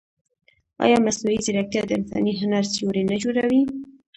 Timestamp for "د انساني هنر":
1.85-2.63